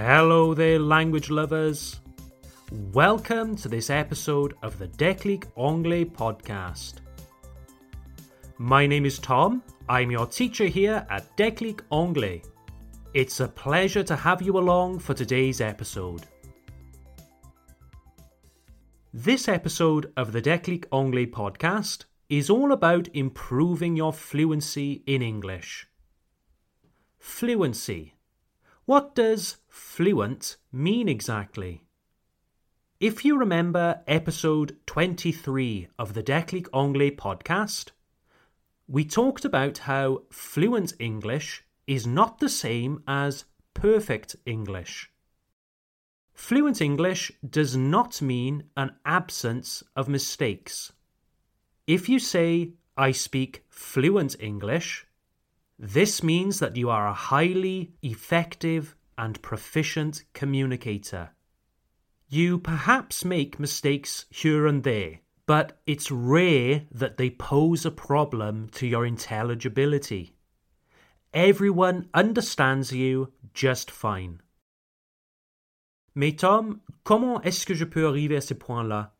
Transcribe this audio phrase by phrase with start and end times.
[0.00, 1.98] Hello there, language lovers.
[2.92, 7.00] Welcome to this episode of the Déclic Anglais podcast.
[8.58, 9.60] My name is Tom.
[9.88, 12.42] I'm your teacher here at Déclic Anglais.
[13.12, 16.22] It's a pleasure to have you along for today's episode.
[19.12, 25.88] This episode of the Déclic Anglais podcast is all about improving your fluency in English.
[27.18, 28.14] Fluency.
[28.88, 31.84] What does fluent mean exactly?
[32.98, 37.90] If you remember episode 23 of the Déclic Anglais podcast,
[38.86, 45.10] we talked about how fluent English is not the same as perfect English.
[46.32, 50.94] Fluent English does not mean an absence of mistakes.
[51.86, 55.06] If you say, I speak fluent English,
[55.78, 61.30] this means that you are a highly effective and proficient communicator.
[62.28, 68.68] You perhaps make mistakes here and there, but it's rare that they pose a problem
[68.72, 70.34] to your intelligibility.
[71.32, 74.40] Everyone understands you just fine.
[76.14, 79.14] Mais Tom, comment est-ce que je peux arriver à ce point-là?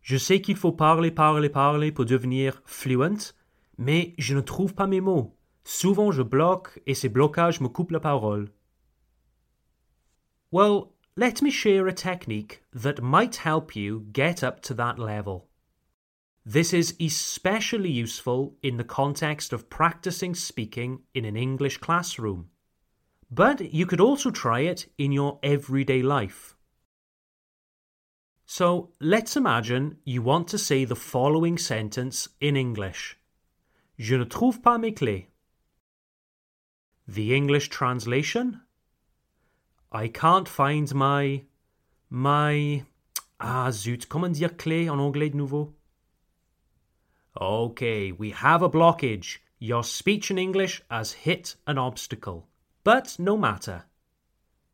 [0.00, 3.34] Je sais qu'il faut parler, parler, parler pour devenir fluent,
[3.76, 5.37] mais je ne trouve pas mes mots.
[5.64, 8.50] Souvent je bloque et ces blocages me coupent la parole.
[10.50, 15.48] Well, let me share a technique that might help you get up to that level.
[16.46, 22.48] This is especially useful in the context of practicing speaking in an English classroom.
[23.30, 26.56] But you could also try it in your everyday life.
[28.46, 33.18] So let's imagine you want to say the following sentence in English
[33.98, 35.26] Je ne trouve pas mes clés.
[37.08, 38.60] The English translation
[39.90, 41.44] I can't find my.
[42.10, 42.84] my.
[43.40, 45.72] Ah zut, comment dire clé en anglais de nouveau?
[47.40, 49.38] Okay, we have a blockage.
[49.58, 52.46] Your speech in English has hit an obstacle.
[52.84, 53.84] But no matter.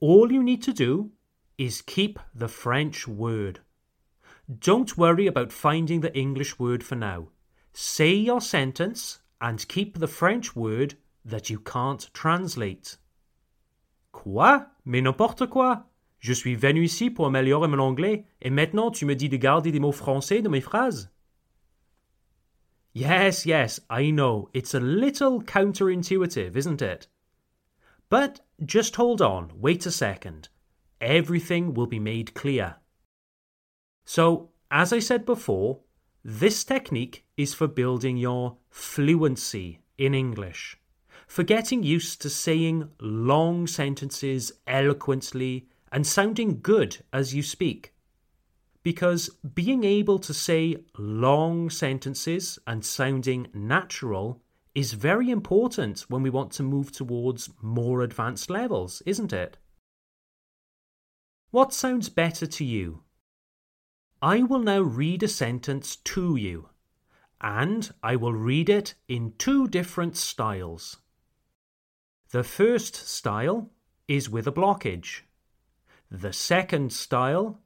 [0.00, 1.10] All you need to do
[1.58, 3.60] is keep the French word.
[4.58, 7.28] Don't worry about finding the English word for now.
[7.74, 12.98] Say your sentence and keep the French word that you can't translate.
[14.12, 14.66] Quoi?
[14.84, 15.88] Mais n'importe quoi!
[16.18, 19.72] Je suis venu ici pour améliorer mon anglais et maintenant tu me dis de garder
[19.72, 21.10] des mots français dans mes phrases?
[22.94, 24.48] Yes, yes, I know.
[24.52, 27.08] It's a little counterintuitive, isn't it?
[28.10, 30.50] But just hold on, wait a second.
[31.00, 32.76] Everything will be made clear.
[34.04, 35.80] So, as I said before,
[36.22, 40.78] this technique is for building your fluency in English,
[41.26, 47.92] for getting used to saying long sentences eloquently and sounding good as you speak.
[48.82, 54.42] Because being able to say long sentences and sounding natural
[54.74, 59.58] is very important when we want to move towards more advanced levels, isn't it?
[61.50, 63.02] What sounds better to you?
[64.22, 66.70] I will now read a sentence to you,
[67.40, 71.01] and I will read it in two different styles.
[72.32, 73.68] The first style
[74.08, 75.20] is with a blockage.
[76.10, 77.60] The second style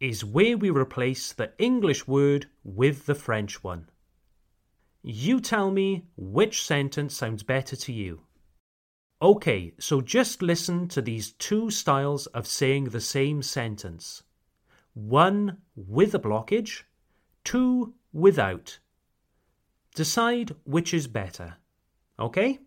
[0.00, 3.88] is where we replace the English word with the French one.
[5.04, 8.22] You tell me which sentence sounds better to you.
[9.22, 14.24] Okay, so just listen to these two styles of saying the same sentence
[14.94, 16.82] one with a blockage,
[17.44, 18.80] two without.
[19.94, 21.58] Decide which is better.
[22.18, 22.58] Okay?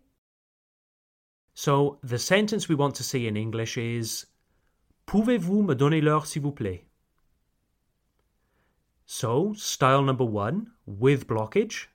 [1.54, 4.26] So the sentence we want to say in English is
[5.06, 6.84] Pouvez-vous me donner l'heure s'il vous plaît?
[9.04, 11.88] So, style number one, with blockage.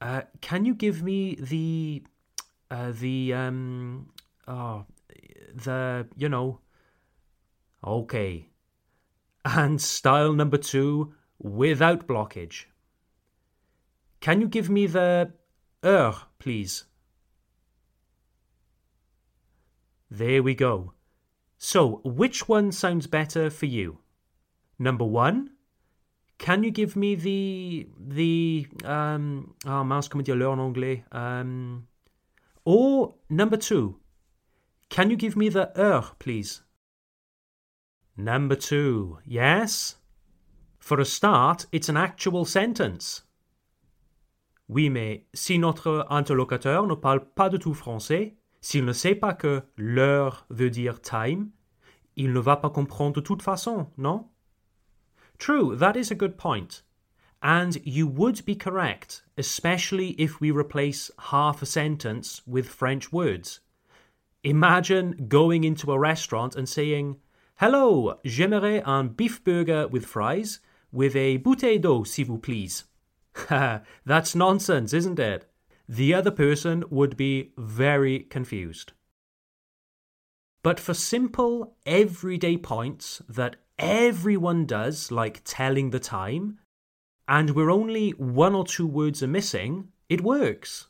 [0.00, 2.02] Uh, can you give me the
[2.70, 4.10] uh, the um
[4.48, 4.86] oh
[5.54, 6.60] the you know
[7.84, 8.48] okay
[9.44, 12.64] and style number two without blockage
[14.20, 15.32] can you give me the
[15.82, 16.84] heure please
[20.10, 20.92] there we go.
[21.56, 23.98] So which one sounds better for you?
[24.78, 25.50] Number one
[26.38, 31.86] can you give me the the um oh mince comment dire en anglais um
[32.64, 34.00] or number two
[34.88, 36.62] can you give me the heure please?
[38.16, 39.96] Number two yes.
[40.78, 43.22] For a start it's an actual sentence.
[44.66, 49.34] Oui mais si notre interlocuteur ne parle pas du tout français S'il ne sait pas
[49.34, 51.50] que l'heure veut dire time,
[52.16, 54.28] il ne va pas comprendre de toute façon, non?
[55.38, 56.82] True, that is a good point.
[57.42, 63.60] And you would be correct, especially if we replace half a sentence with French words.
[64.44, 67.16] Imagine going into a restaurant and saying,
[67.56, 70.60] Hello, j'aimerais un beef burger with fries,
[70.92, 72.84] with a bouteille d'eau, s'il vous plaît.
[74.04, 75.49] That's nonsense, isn't it?
[75.90, 78.92] The other person would be very confused.
[80.62, 86.60] But for simple, everyday points that everyone does, like telling the time,
[87.26, 90.86] and we're only one or two words are missing, it works.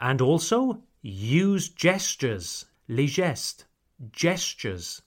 [0.00, 3.66] And also, use gestures, les gestes,
[4.10, 5.02] gestures.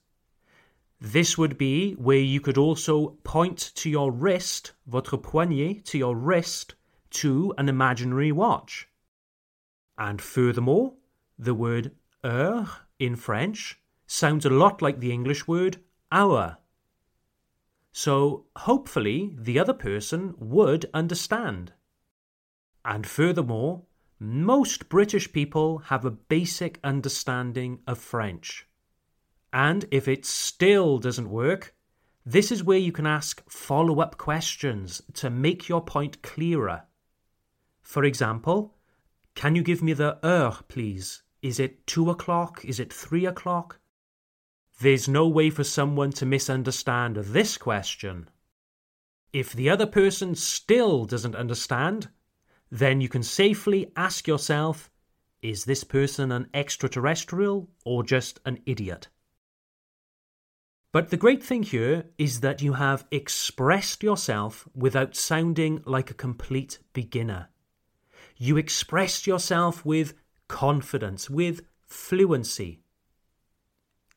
[1.02, 6.16] This would be where you could also point to your wrist, votre poignet, to your
[6.16, 6.76] wrist,
[7.12, 8.88] to an imaginary watch.
[9.98, 10.94] And furthermore,
[11.38, 11.92] the word
[12.24, 12.68] heure
[13.00, 15.78] in French sounds a lot like the English word
[16.12, 16.58] hour.
[17.92, 21.74] So hopefully the other person would understand.
[22.86, 23.84] And furthermore,
[24.20, 28.68] most British people have a basic understanding of French.
[29.52, 31.76] And if it still doesn't work,
[32.26, 36.84] this is where you can ask follow up questions to make your point clearer.
[37.88, 38.76] For example,
[39.34, 41.24] can you give me the heure, please?
[41.42, 42.66] Is it two o'clock?
[42.66, 43.80] Is it three o'clock?
[44.82, 48.30] There's no way for someone to misunderstand this question.
[49.32, 52.10] If the other person still doesn't understand,
[52.70, 54.92] then you can safely ask yourself
[55.42, 59.08] is this person an extraterrestrial or just an idiot?
[60.92, 66.22] But the great thing here is that you have expressed yourself without sounding like a
[66.26, 67.48] complete beginner.
[68.38, 70.14] You expressed yourself with
[70.48, 72.82] confidence, with fluency.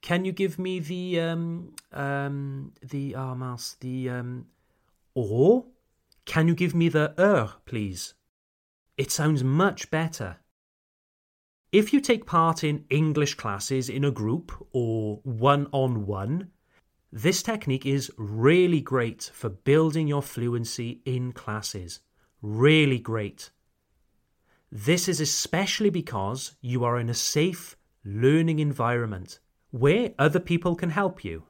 [0.02, 4.46] Can you give me the um um the ah oh, the um
[5.14, 5.66] or
[6.24, 8.14] can you give me the heure, please?
[8.96, 10.36] It sounds much better.
[11.72, 16.50] If you take part in English classes in a group or one on one,
[17.12, 22.00] this technique is really great for building your fluency in classes.
[22.42, 23.50] Really great.
[24.72, 29.40] This is especially because you are in a safe learning environment
[29.72, 31.44] where other people can help you.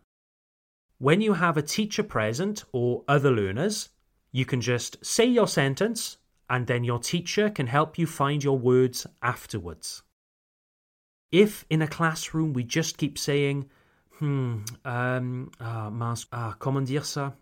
[0.96, 3.90] When you have a teacher present or other learners,
[4.32, 6.17] you can just say your sentence
[6.49, 10.02] and then your teacher can help you find your words afterwards.
[11.31, 13.69] If in a classroom we just keep saying,
[14.19, 17.34] hmm, um, ah, mas, ah, comment dire ça?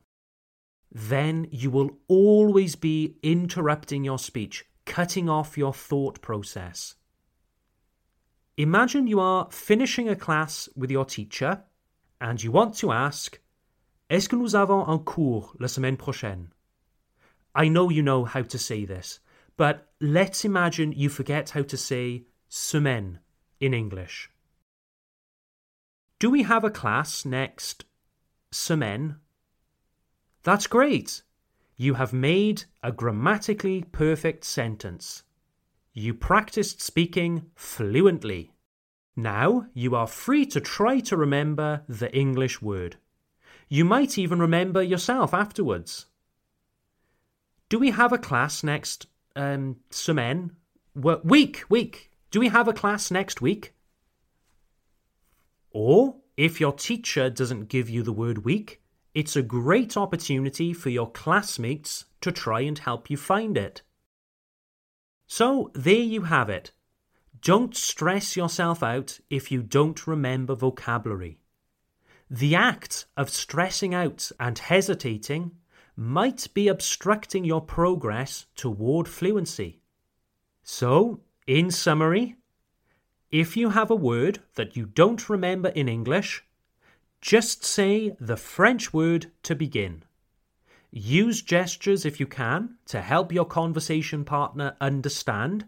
[0.90, 6.96] Then you will always be interrupting your speech cutting off your thought process.
[8.56, 11.62] Imagine you are finishing a class with your teacher
[12.20, 13.38] and you want to ask,
[14.10, 16.48] Est-ce que nous avons un cours la semaine prochaine?
[17.54, 19.20] I know you know how to say this,
[19.56, 23.20] but let's imagine you forget how to say semaine
[23.60, 24.30] in English.
[26.18, 27.84] Do we have a class next
[28.50, 29.16] semaine?
[30.42, 31.22] That's great.
[31.80, 35.22] You have made a grammatically perfect sentence.
[35.92, 38.50] You practiced speaking fluently.
[39.14, 42.96] Now you are free to try to remember the English word.
[43.68, 46.06] You might even remember yourself afterwards.
[47.68, 50.56] Do we have a class next um, semaine?
[50.96, 52.10] Week, week.
[52.32, 53.72] Do we have a class next week?
[55.70, 58.82] Or if your teacher doesn't give you the word week,
[59.18, 63.82] it's a great opportunity for your classmates to try and help you find it.
[65.26, 66.70] So, there you have it.
[67.42, 71.40] Don't stress yourself out if you don't remember vocabulary.
[72.30, 75.50] The act of stressing out and hesitating
[75.96, 79.80] might be obstructing your progress toward fluency.
[80.62, 82.36] So, in summary,
[83.32, 86.44] if you have a word that you don't remember in English,
[87.20, 90.04] just say the French word to begin.
[90.90, 95.66] Use gestures if you can to help your conversation partner understand.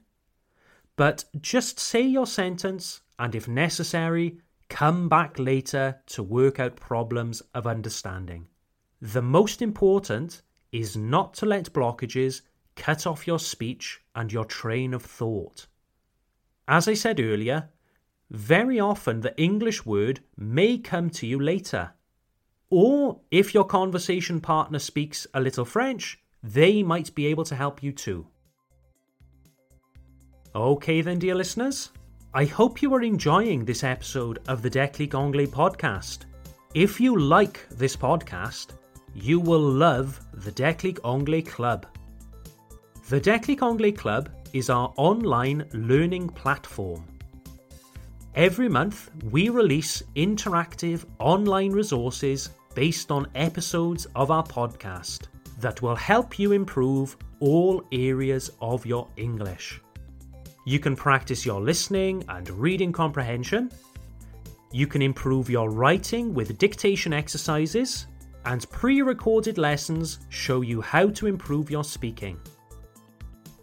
[0.96, 4.38] But just say your sentence and, if necessary,
[4.68, 8.46] come back later to work out problems of understanding.
[9.02, 10.42] The most important
[10.72, 12.42] is not to let blockages
[12.76, 15.66] cut off your speech and your train of thought.
[16.68, 17.68] As I said earlier,
[18.30, 21.92] very often the English word may come to you later.
[22.70, 27.82] Or if your conversation partner speaks a little French, they might be able to help
[27.82, 28.26] you too.
[30.54, 31.90] Okay, then, dear listeners,
[32.32, 36.26] I hope you are enjoying this episode of the Declic Anglais podcast.
[36.74, 38.68] If you like this podcast,
[39.14, 41.86] you will love the Declic Anglais Club.
[43.08, 47.04] The Declic Anglais Club is our online learning platform.
[48.36, 55.26] Every month, we release interactive online resources based on episodes of our podcast
[55.58, 59.80] that will help you improve all areas of your English.
[60.64, 63.72] You can practice your listening and reading comprehension.
[64.70, 68.06] You can improve your writing with dictation exercises,
[68.44, 72.38] and pre recorded lessons show you how to improve your speaking.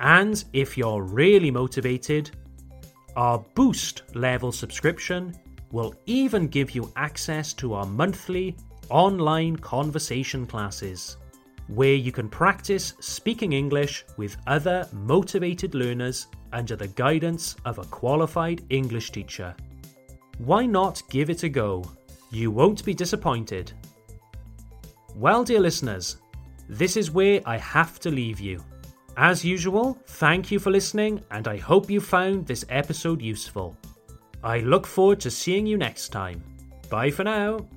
[0.02, 2.32] And if you're really motivated,
[3.18, 5.36] our Boost level subscription
[5.72, 8.56] will even give you access to our monthly
[8.90, 11.18] online conversation classes,
[11.68, 17.86] where you can practice speaking English with other motivated learners under the guidance of a
[17.86, 19.56] qualified English teacher.
[20.38, 21.84] Why not give it a go?
[22.30, 23.74] You won't be disappointed.
[25.16, 26.18] Well, dear listeners,
[26.70, 28.64] this is where I have to leave you.
[29.18, 33.76] As usual, thank you for listening, and I hope you found this episode useful.
[34.44, 36.44] I look forward to seeing you next time.
[36.92, 37.68] Bye for now.